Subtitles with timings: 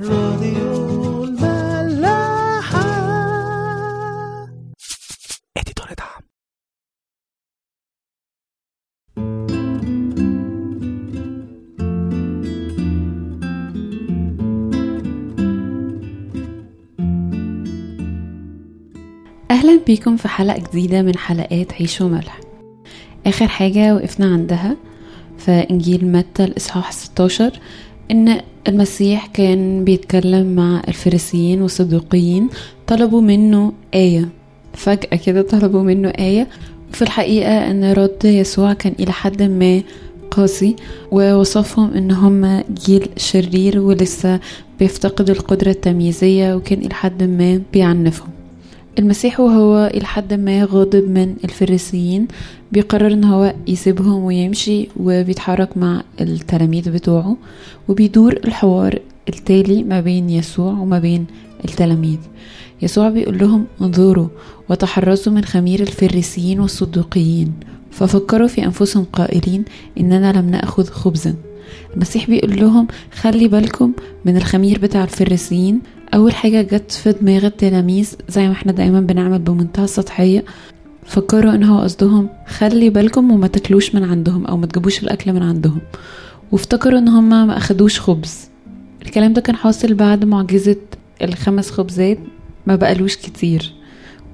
[0.00, 2.82] راديو الملاحة.
[5.56, 6.22] اديتور دعم.
[19.50, 22.40] أهلا بيكم في حلقة جديدة من حلقات عيش وملح
[23.26, 24.76] آخر حاجة وقفنا عندها
[25.38, 27.52] في إنجيل متى الإصحاح 16
[28.12, 32.48] إن المسيح كان بيتكلم مع الفريسيين والصدوقيين
[32.86, 34.28] طلبوا منه آية.
[34.74, 36.48] فجأة كده طلبوا منه آية.
[36.92, 39.82] وفي الحقيقة إن رد يسوع كان إلى حد ما
[40.30, 40.76] قاسي
[41.10, 44.40] ووصفهم إن هم جيل شرير ولسه
[44.78, 48.28] بيفتقد القدرة التمييزية وكان إلى حد ما بيعنفهم.
[48.98, 52.28] المسيح وهو إلى حد ما غاضب من الفريسيين
[52.72, 57.36] بيقرر إن هو يسيبهم ويمشي وبيتحرك مع التلاميذ بتوعه
[57.88, 61.26] وبيدور الحوار التالي ما بين يسوع وما بين
[61.64, 62.18] التلاميذ.
[62.82, 64.28] يسوع بيقول لهم انظروا
[64.68, 67.52] وتحرزوا من خمير الفريسيين والصدوقيين
[67.90, 69.64] ففكروا في أنفسهم قائلين
[70.00, 71.34] إننا لم نأخذ خبزا.
[71.94, 73.92] المسيح بيقول لهم خلي بالكم
[74.24, 75.80] من الخمير بتاع الفريسيين
[76.14, 80.44] أول حاجة جت في دماغ التلاميذ زي ما إحنا دايما بنعمل بمنتهى السطحية
[81.06, 85.42] فكروا إن هو قصدهم خلي بالكم وما تاكلوش من عندهم أو ما تجيبوش الأكل من
[85.42, 85.80] عندهم.
[86.52, 88.48] وافتكروا إن هم ما أخدوش خبز.
[89.02, 90.76] الكلام ده كان حاصل بعد معجزة
[91.22, 92.18] الخمس خبزات
[92.66, 93.72] ما بقالوش كتير.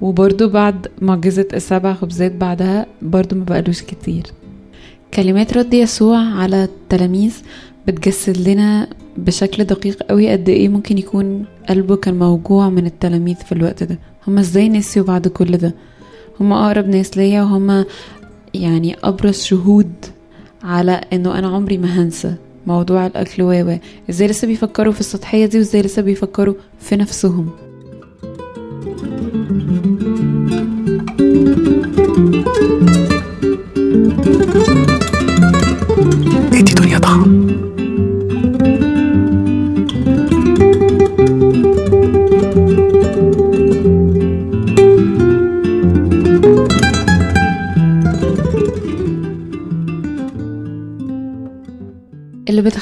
[0.00, 4.22] وبرضو بعد معجزة السبع خبزات بعدها برضو ما بقالوش كتير.
[5.14, 7.34] كلمات رد يسوع على التلاميذ
[7.86, 8.88] بتجسد لنا
[9.18, 13.98] بشكل دقيق قوي قد إيه ممكن يكون قلبه كان موجوع من التلاميذ في الوقت ده.
[14.26, 15.74] هما إزاي نسيوا بعد كل ده؟
[16.40, 17.84] هما أقرب ناس ليا وهما
[18.54, 19.92] يعني أبرز شهود
[20.62, 22.34] على إنه أنا عمري ما هنسى
[22.66, 23.78] موضوع الأكل و
[24.10, 27.50] إزاي لسه بيفكروا في السطحية دي وإزاي لسه بيفكروا في نفسهم؟
[36.52, 37.45] اديتور دعم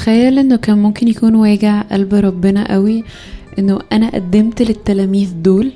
[0.04, 3.04] بتخيل إنه كان ممكن يكون واجع قلب ربنا قوي
[3.59, 5.72] إنه أنا قدمت للتلاميذ دول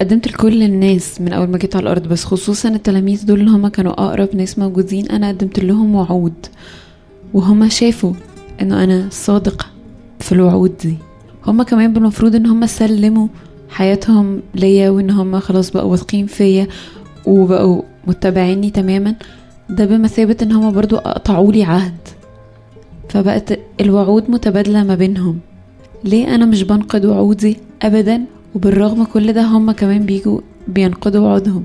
[0.00, 3.68] قدمت لكل الناس من أول ما جيت على الأرض بس خصوصا التلاميذ دول اللي هم
[3.68, 6.46] كانوا أقرب ناس موجودين أنا قدمت لهم وعود.
[7.34, 8.12] وهم شافوا
[8.62, 9.66] إنه أنا صادق
[10.20, 10.96] في الوعود دي.
[11.46, 13.28] هم كمان بالمفروض إن هم سلموا
[13.68, 16.66] حياتهم ليا وإن هم خلاص بقوا واثقين فيا
[17.26, 19.14] وبقوا متبعيني تماما.
[19.70, 21.94] ده بمثابة إن هم برضو قطعوا لي عهد.
[23.08, 25.38] فبقت الوعود متبادلة ما بينهم.
[26.04, 28.24] ليه أنا مش بنقض وعودي؟ أبدا.
[28.54, 31.64] وبالرغم كل ده هم كمان بيجوا بينقضوا وعودهم.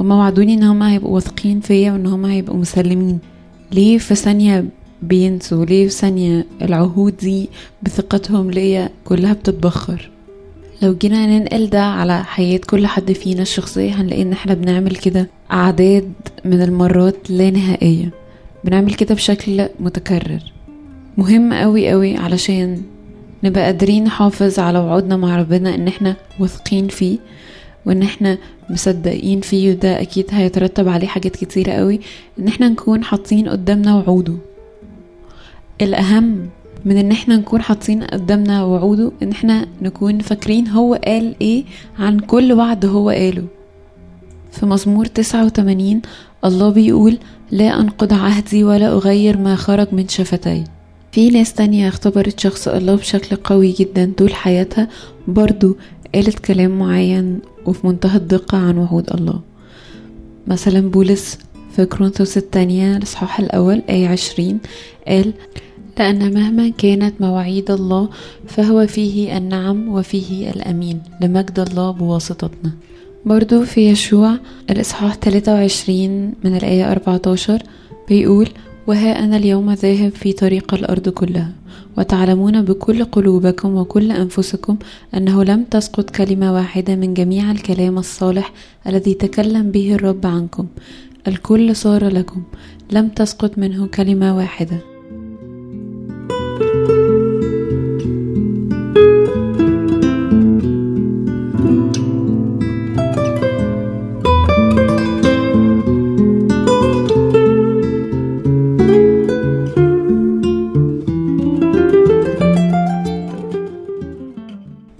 [0.00, 3.18] هم وعدوني إن هم هيبقوا واثقين فيا وإن هم هيبقوا مسلمين.
[3.72, 4.64] ليه في ثانية
[5.02, 7.48] بينسوا؟ ليه في ثانية العهود دي
[7.82, 10.10] بثقتهم ليا كلها بتتبخر؟
[10.82, 15.28] لو جينا ننقل ده على حياة كل حد فينا الشخصية هنلاقي إن إحنا بنعمل كده
[15.52, 16.12] أعداد
[16.44, 18.10] من المرات لا نهائية.
[18.64, 20.42] بنعمل كده بشكل متكرر.
[21.18, 22.82] مهم قوي قوي علشان
[23.44, 27.18] نبقى قادرين نحافظ على وعودنا مع ربنا إن إحنا واثقين فيه
[27.86, 28.38] وإن إحنا
[28.70, 32.00] مصدقين فيه وده أكيد هيترتب عليه حاجات كتيرة قوي
[32.38, 34.34] إن إحنا نكون حاطين قدامنا وعوده.
[35.80, 36.48] الأهم
[36.84, 41.64] من إن إحنا نكون حاطين قدامنا وعوده إن إحنا نكون فاكرين هو قال إيه
[41.98, 43.44] عن كل وعد هو قاله.
[44.52, 46.02] في مزمور 89
[46.44, 47.18] الله بيقول
[47.50, 50.64] لا أنقض عهدي ولا أغير ما خرج من شفتي.
[51.12, 54.88] في ناس تانية اختبرت شخص الله بشكل قوي جدا طول حياتها
[55.28, 55.76] برضو
[56.14, 59.40] قالت كلام معين وفي منتهى الدقة عن وعود الله.
[60.46, 61.38] مثلا بولس
[61.76, 64.58] في كرونثوس الثانية الإصحاح الأول آية عشرين
[65.08, 65.32] قال
[65.98, 68.08] لأن مهما كانت مواعيد الله
[68.46, 72.72] فهو فيه النعم وفيه الأمين لمجد الله بواسطتنا.
[73.24, 74.36] برضو في يشوع
[74.70, 77.62] الإصحاح 23 من الآية 14
[78.08, 78.48] بيقول
[78.88, 81.52] وها أنا اليوم ذاهب في طريق الأرض كلها.
[81.98, 84.76] وتعلمون بكل قلوبكم وكل أنفسكم
[85.14, 88.52] أنه لم تسقط كلمة واحدة من جميع الكلام الصالح
[88.86, 90.66] الذي تكلم به الرب عنكم.
[91.28, 92.42] الكل صار لكم.
[92.92, 94.97] لم تسقط منه كلمة واحدة.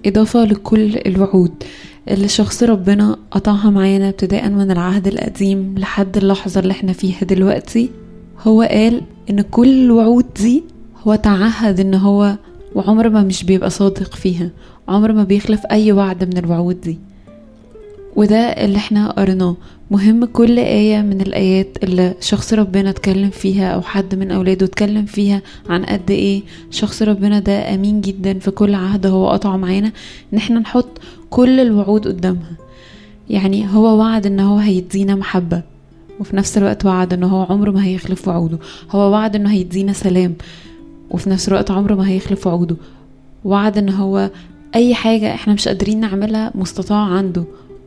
[0.09, 1.53] إضافة لكل الوعود
[2.09, 7.91] اللي شخص ربنا قطعها معانا ابتداء من العهد القديم لحد اللحظة اللي إحنا فيها دلوقتي.
[8.43, 10.63] هو قال إن كل الوعود دي
[11.07, 12.37] هو تعهد إن هو
[12.75, 14.51] وعمر ما مش بيبقى صادق فيها.
[14.89, 16.99] عمر ما بيخلف أي وعد من الوعود دي.
[18.19, 19.57] وده اللي إحنا قريناه.
[19.91, 25.05] مهم كل آية من الآيات اللي شخص ربنا اتكلم فيها أو حد من أولاده اتكلم
[25.05, 29.93] فيها عن قد إيه شخص ربنا ده أمين جدا في كل عهد هو قطعه معانا
[30.33, 30.99] إن إحنا نحط
[31.31, 32.53] كل الوعود قدامها.
[33.31, 35.63] يعني هو وعد إن هو هيدينا محبة
[36.21, 38.59] وفي نفس الوقت وعد إن هو عمره ما هيخلف وعوده.
[38.91, 40.35] هو وعد إنه هيدينا سلام
[41.11, 42.77] وفي نفس الوقت عمره ما هيخلف وعوده.
[43.45, 44.31] وعد إن هو
[44.75, 47.45] أي حاجة إحنا مش قادرين نعملها مستطاع عنده.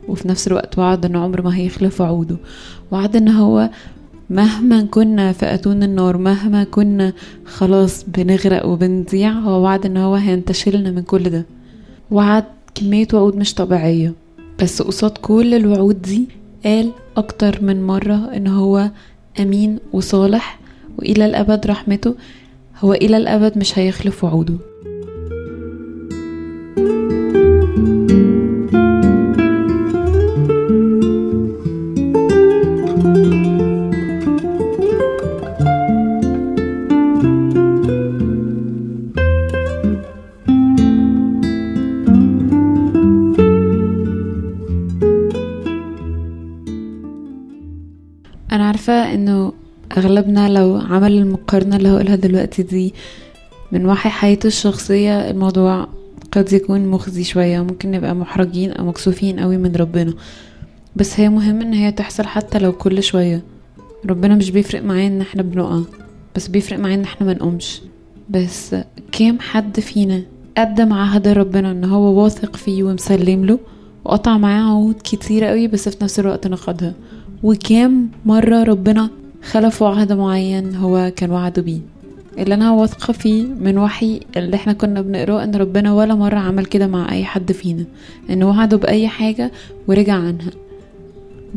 [0.08, 2.36] وفي نفس الوقت وعد ان عمره ما هيخلف وعوده.
[2.90, 3.70] وعد إن هو
[4.30, 7.12] مهما كنا في أتون النار مهما كنا
[7.46, 11.46] خلاص بنغرق وبنضيع هو وعد إن هو هينتشلنا من كل ده.
[12.10, 12.44] وعد
[12.74, 14.12] كمية وعود مش طبيعية
[14.62, 16.28] بس قصاد كل الوعود دي
[16.64, 18.90] قال أكتر من مرة إن هو
[19.40, 20.60] أمين وصالح
[20.98, 22.14] وإلى الأبد رحمته
[22.80, 24.54] هو إلى الأبد مش هيخلف وعوده.
[49.14, 49.52] إنه
[49.98, 52.94] أغلبنا لو عمل المقارنة اللي هقولها دلوقتي دي
[53.72, 55.88] من وحي حياته الشخصية الموضوع
[56.32, 60.14] قد يكون مخزي شوية ممكن نبقى محرجين أو مكسوفين قوي من ربنا.
[60.96, 63.42] بس هي مهم إن هي تحصل حتى لو كل شوية.
[64.06, 65.80] ربنا مش بيفرق معاه إن إحنا بنقع
[66.36, 67.80] بس بيفرق معاه إن إحنا منقومش
[68.30, 68.76] بس
[69.12, 70.22] كام حد فينا
[70.58, 73.58] قدم عهد ربنا إن هو واثق فيه ومسلم له
[74.04, 76.94] وقطع معاه عهود كتيرة قوي بس في نفس الوقت نقضها
[77.42, 79.10] وكام مرة ربنا
[79.50, 81.80] خلف وعد معين هو كان وعده بيه.
[82.38, 86.66] اللي أنا واثقة فيه من وحي اللي إحنا كنا بنقرأه إن ربنا ولا مرة عمل
[86.66, 87.84] كده مع أي حد فينا.
[88.30, 89.52] انه وعده بأي حاجة
[89.88, 90.50] ورجع عنها.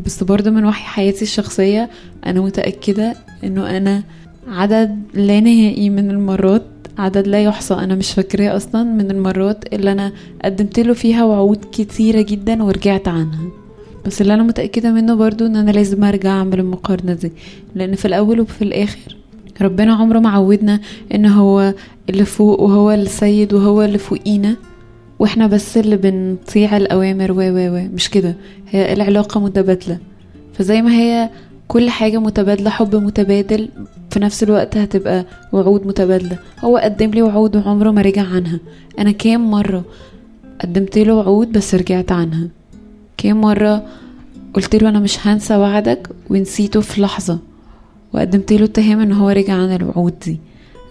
[0.06, 1.90] بس برضه من وحي حياتي الشخصية
[2.26, 4.04] أنا متأكدة إنه أنا
[4.48, 6.64] عدد لا نهائي من المرات
[6.98, 10.12] عدد لا يحصى أنا مش فاكراه أصلا من المرات اللي أنا
[10.46, 13.65] قدمت له فيها وعود كتيرة جدا ورجعت عنها.
[14.06, 17.32] بس اللي أنا متأكدة منه برضو إن أنا لازم أرجع أعمل المقارنة دي.
[17.76, 19.16] لأن في الأول وفي الآخر
[19.62, 20.80] ربنا عمره ما عودنا
[21.16, 21.74] إن هو
[22.10, 24.56] اللي فوق وهو السيد وهو اللي فوقينا.
[25.20, 27.88] وإحنا بس اللي بنطيع الأوامر و و و.
[27.94, 28.36] مش كده؟
[28.70, 29.98] هي العلاقة متبادلة.
[30.54, 31.30] فزي ما هي
[31.68, 33.70] كل حاجة متبادلة حب متبادل
[34.12, 36.38] في نفس الوقت هتبقى وعود متبادلة.
[36.60, 38.60] هو قدم لي وعود وعمره ما رجع عنها.
[39.00, 39.84] أنا كام مرة
[40.62, 42.48] قدمت له وعود بس رجعت عنها.
[43.18, 43.86] كام مرة
[44.54, 47.40] قلت له أنا مش هنسى وعدك ونسيته في لحظة
[48.14, 50.40] وقدمت له اتهام إن هو رجع عن الوعود دي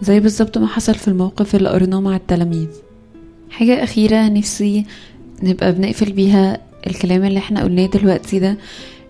[0.01, 2.67] زي بالظبط ما حصل في الموقف اللي قريناه مع التلاميذ.
[3.49, 4.85] حاجة أخيرة نفسي
[5.43, 6.57] نبقى بنقفل بيها
[6.87, 8.57] الكلام اللي إحنا قلناه دلوقتي ده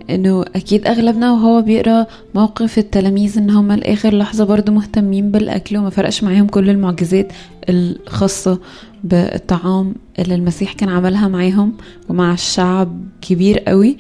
[0.10, 5.90] إنه أكيد أغلبنا وهو بيقرأ موقف التلاميذ إن هما لآخر لحظة برضو مهتمين بالأكل وما
[5.90, 7.32] فرقش معاهم كل المعجزات
[7.70, 8.60] الخاصة
[9.04, 11.74] بالطعام اللي المسيح كان عملها معاهم
[12.10, 13.98] ومع الشعب كبير قوي.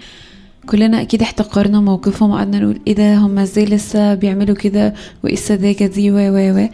[0.65, 5.85] كلنا أكيد احتقرنا موقفهم وقعدنا نقول إيه ده هما إزاي لسه بيعملوا كده؟ وإيه السذاجه
[5.85, 6.67] دي؟ و و و.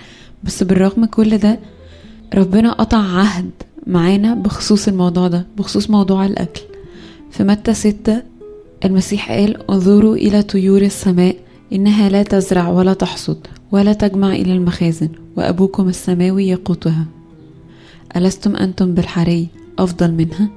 [0.43, 1.59] بس بالرغم كل ده
[2.33, 3.49] ربنا قطع عهد
[3.87, 6.61] معانا بخصوص الموضوع ده بخصوص موضوع الأكل.
[7.31, 8.21] في متى ستة
[8.85, 11.35] المسيح قال انظروا إلى طيور السماء
[11.73, 17.05] إنها لا تزرع ولا تحصد ولا تجمع إلى المخازن وأبوكم السماوي يقوتها
[18.15, 19.47] ألستم أنتم بالحري
[19.79, 20.49] أفضل منها؟